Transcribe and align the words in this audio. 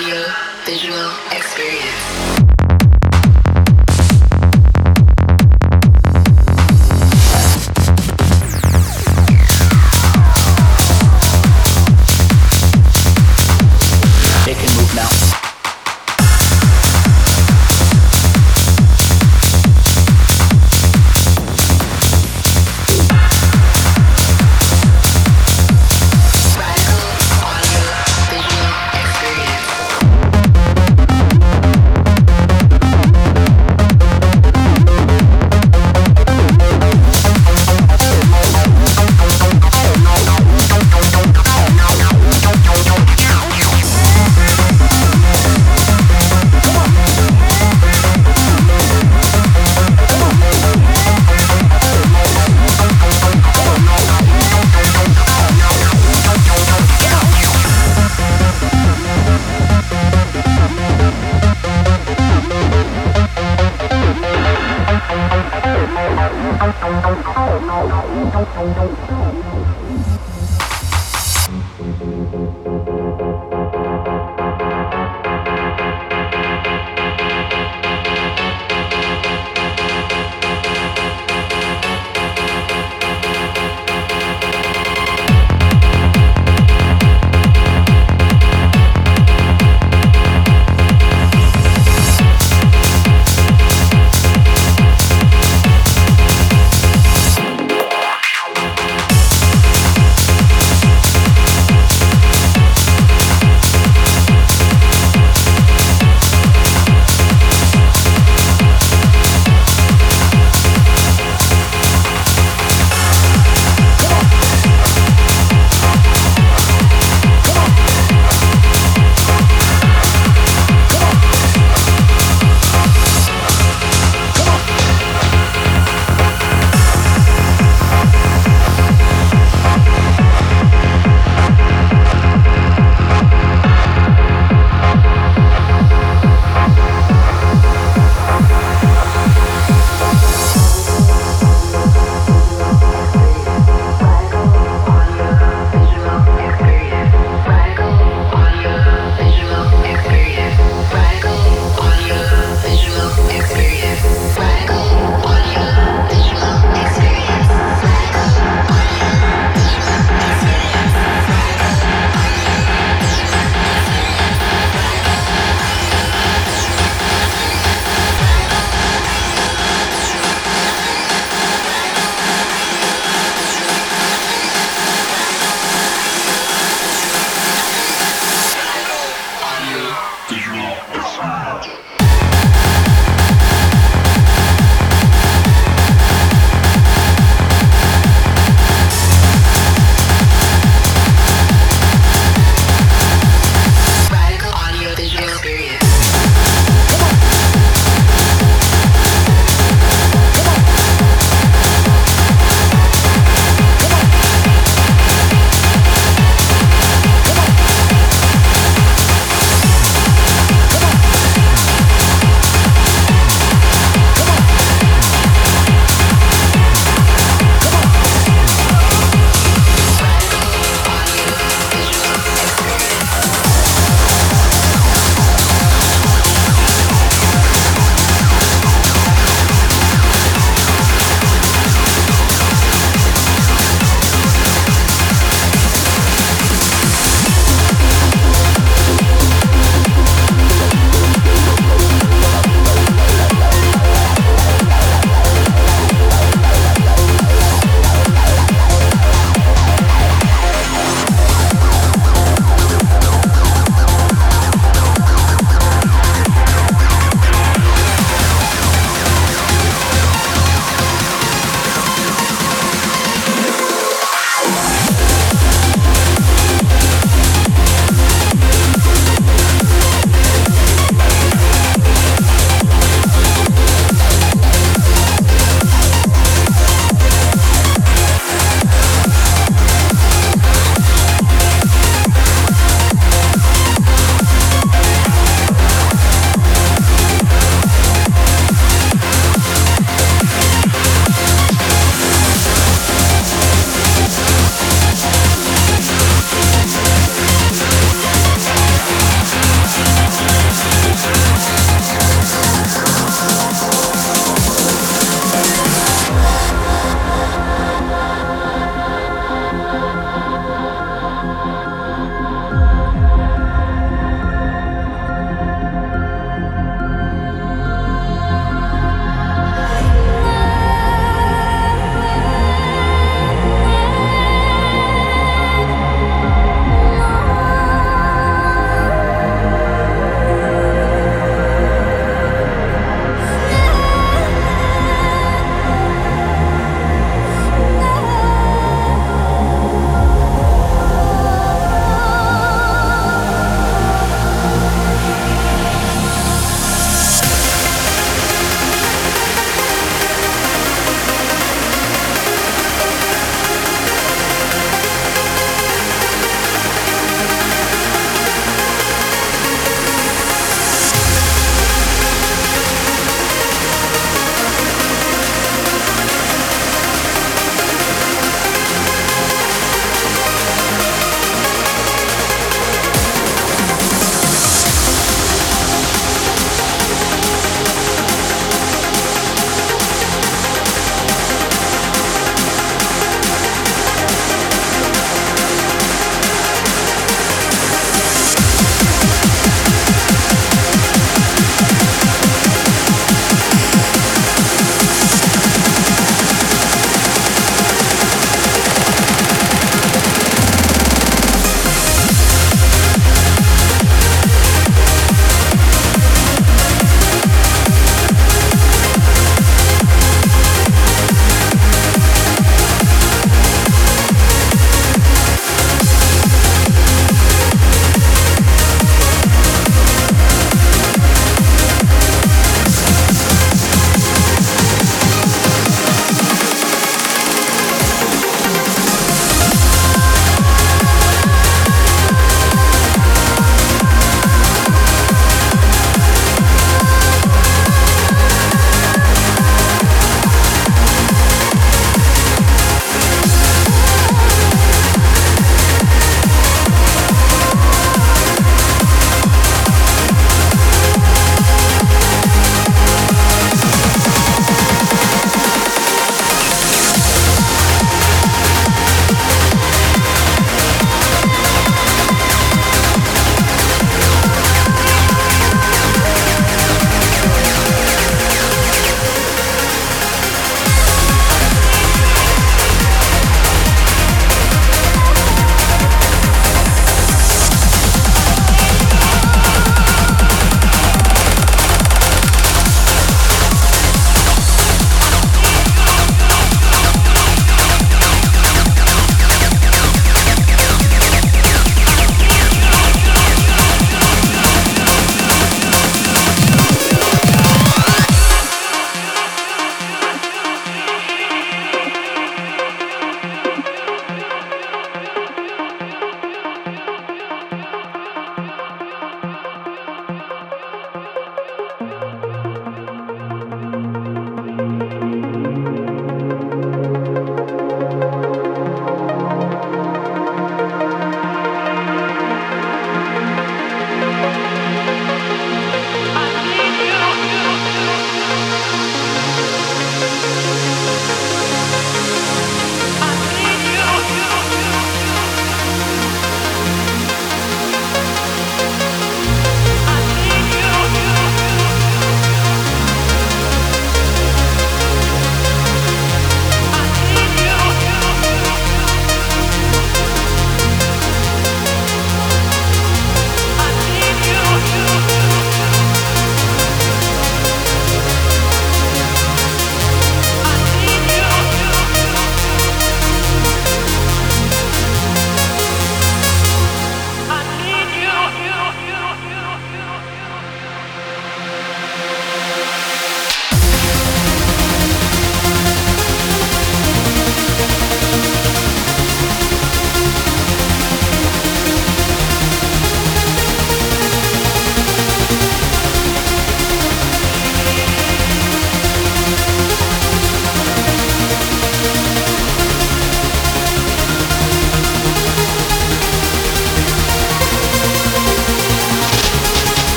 audio 0.00 0.24
visual 0.64 1.12
experience. 1.30 2.49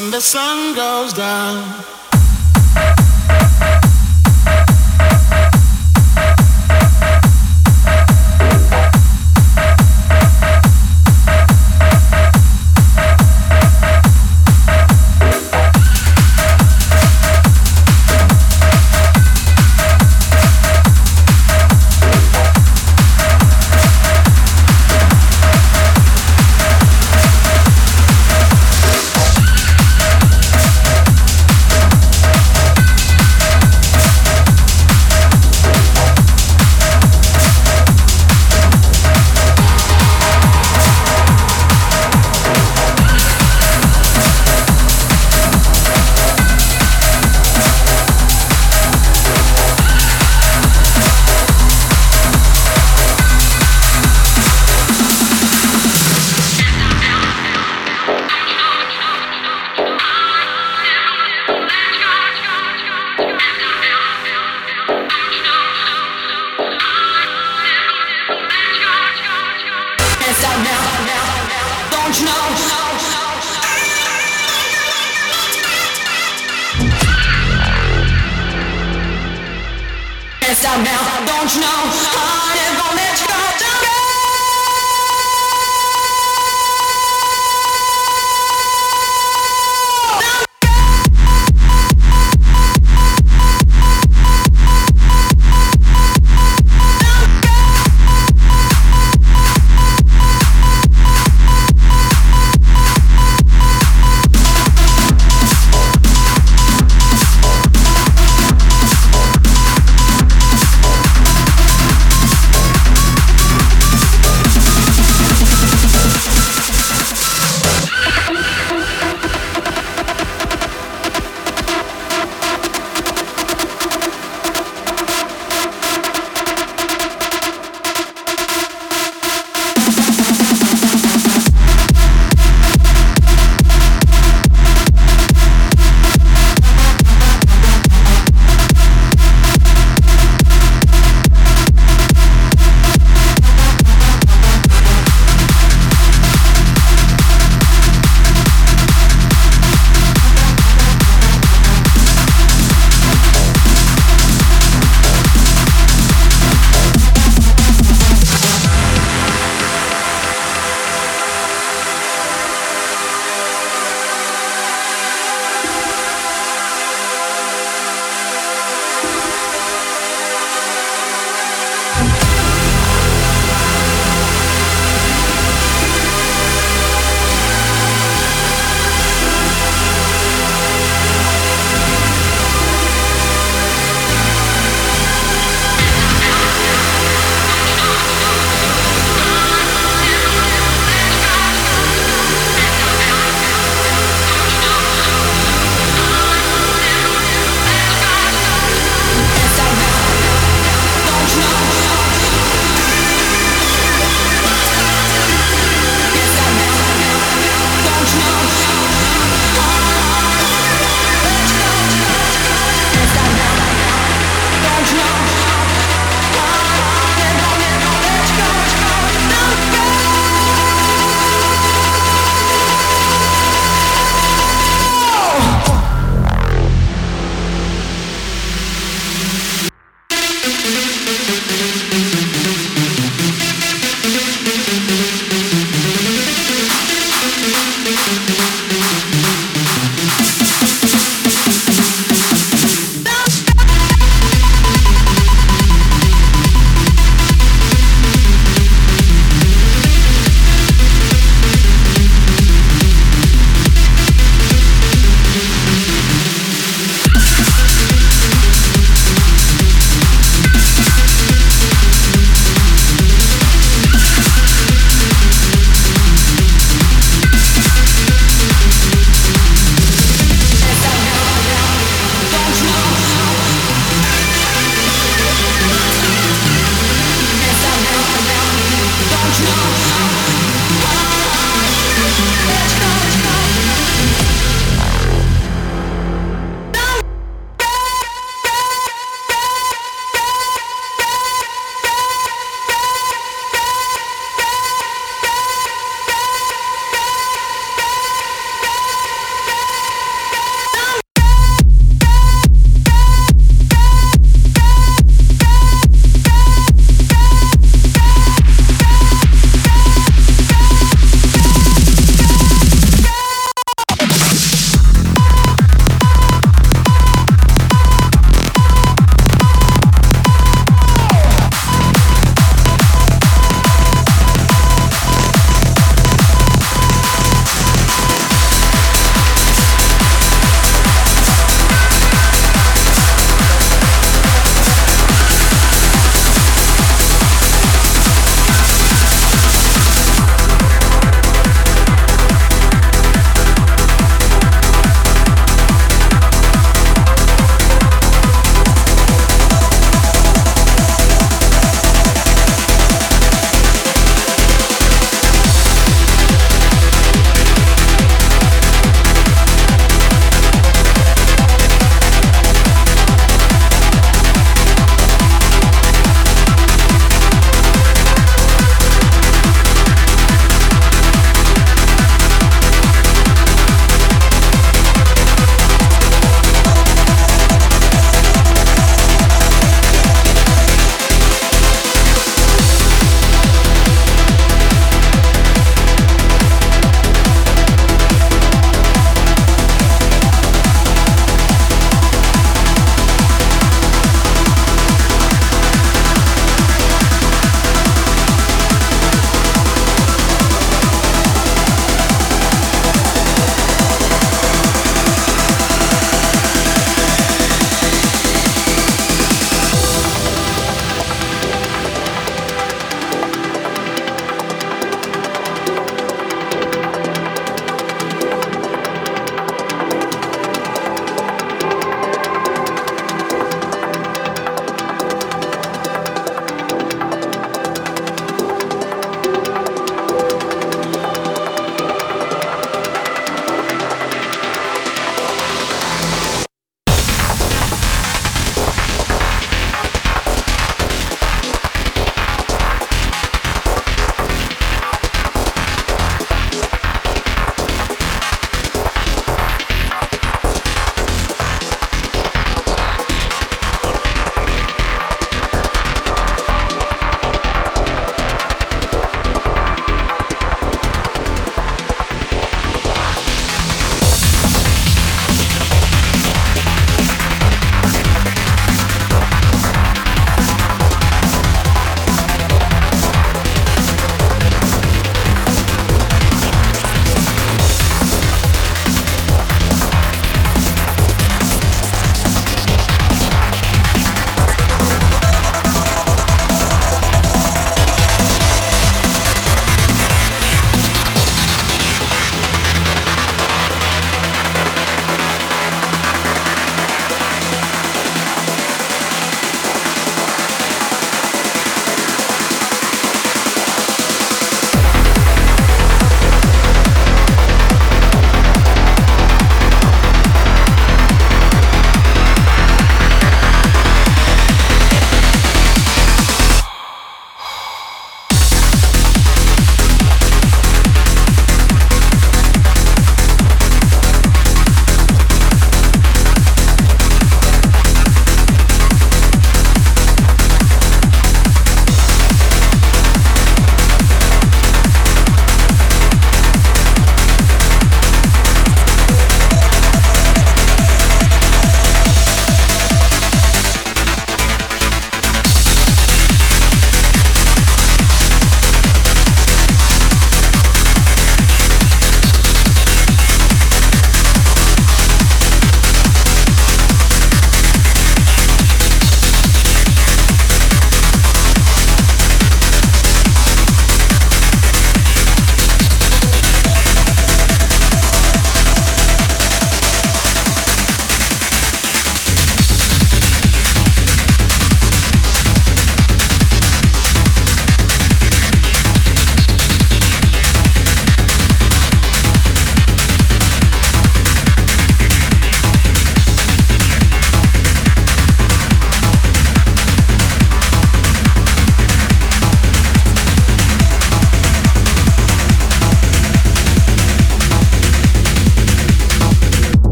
when 0.00 0.12
the 0.12 0.20
sun 0.20 0.76
goes 0.76 1.12
down. 1.12 1.97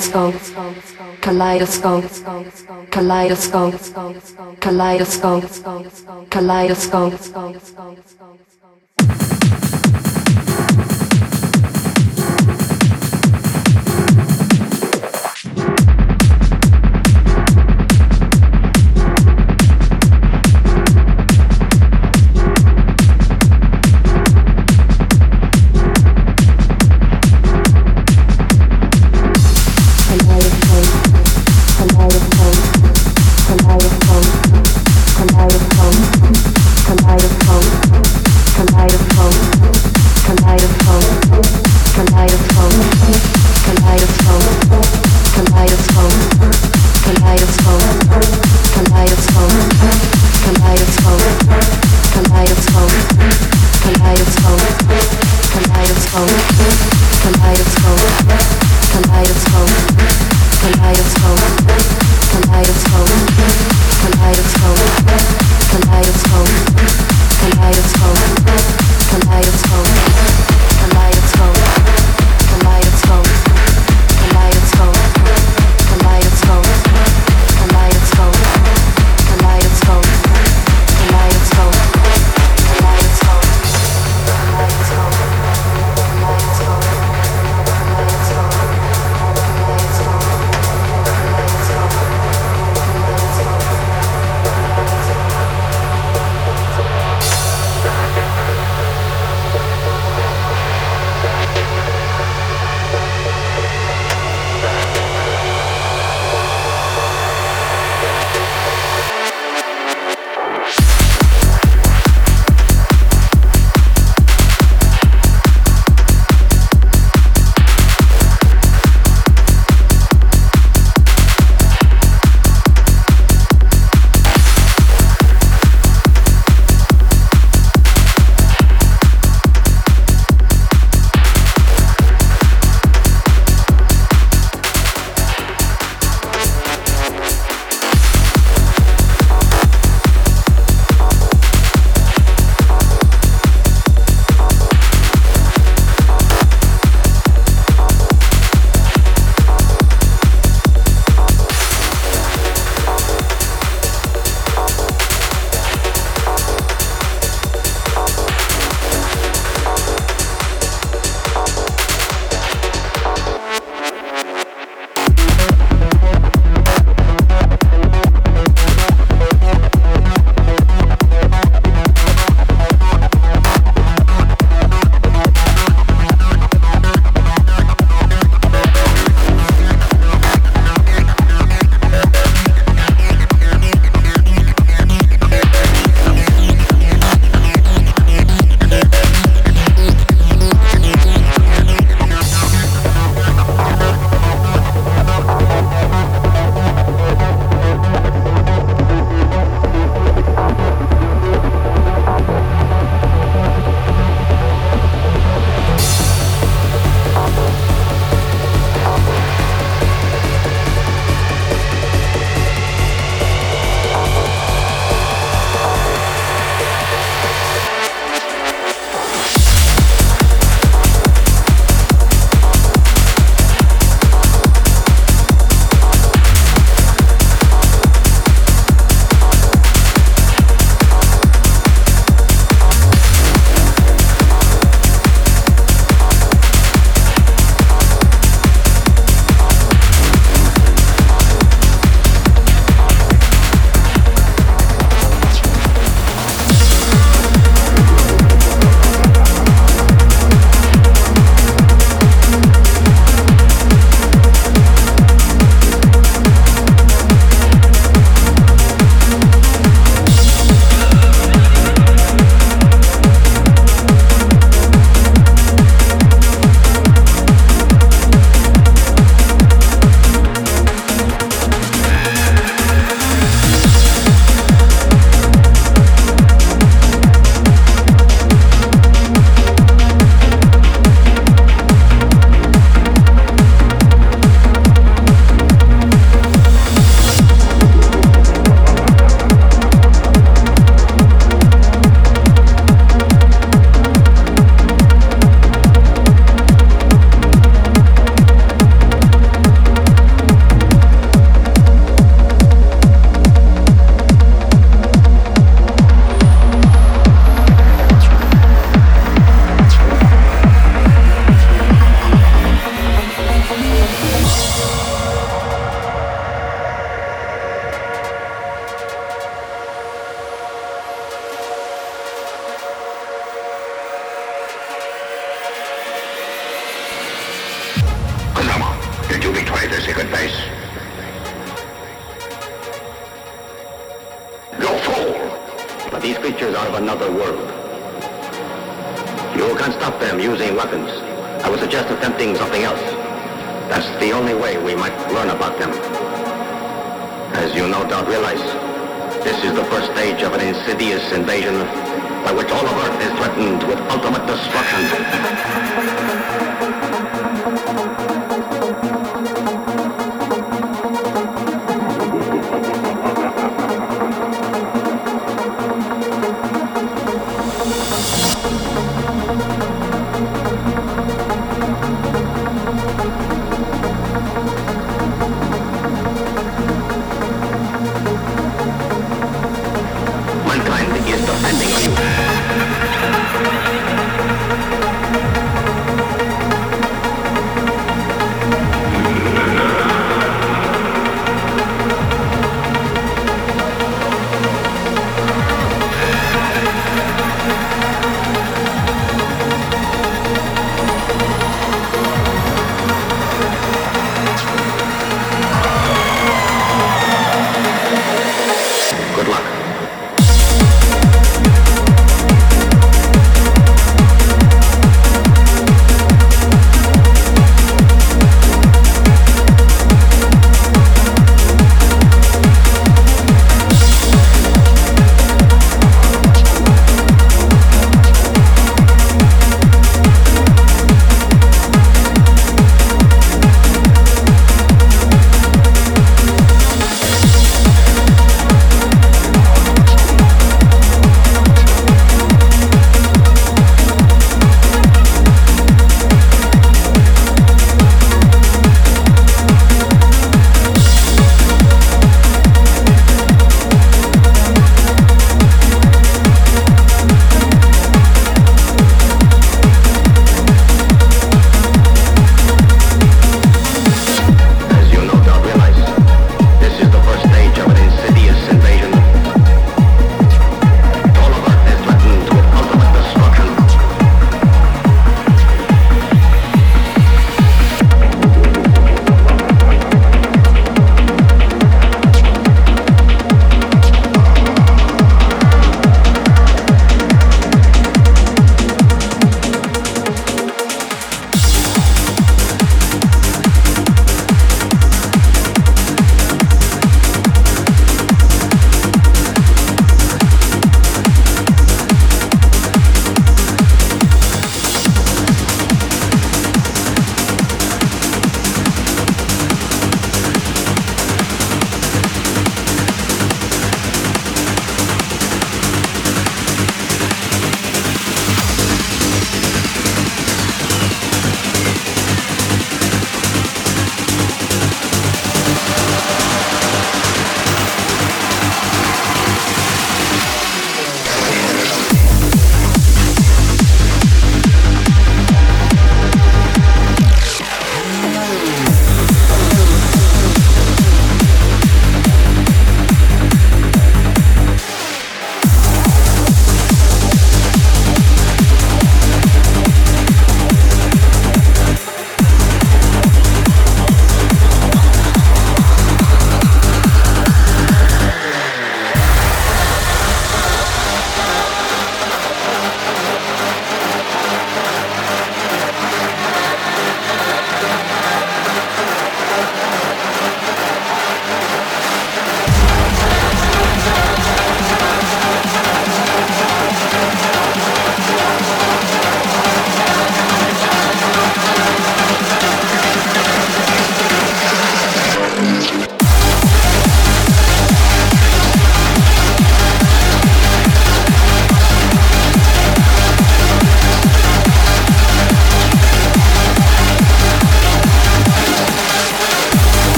Kaleidoscope, 0.00 0.38
kaleidoscope, 1.20 2.08
kaleidoscope, 2.90 3.78
kaleidoscope, 4.60 5.46
kaleidoscope. 6.30 7.89